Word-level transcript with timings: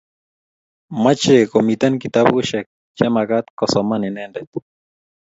mache 1.03 1.37
komiten 1.53 1.93
kitabushek 2.01 2.65
chemagaat 2.97 3.45
kosoman 3.59 4.03
inendet 4.09 4.49